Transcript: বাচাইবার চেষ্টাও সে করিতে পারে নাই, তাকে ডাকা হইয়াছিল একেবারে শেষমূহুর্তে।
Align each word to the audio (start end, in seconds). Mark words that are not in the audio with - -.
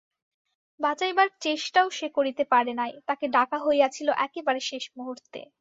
বাচাইবার 0.79 1.27
চেষ্টাও 1.39 1.87
সে 1.89 2.07
করিতে 2.09 2.43
পারে 2.45 2.73
নাই, 2.73 2.91
তাকে 3.07 3.25
ডাকা 3.27 3.57
হইয়াছিল 3.57 4.07
একেবারে 4.17 4.59
শেষমূহুর্তে। 4.69 5.41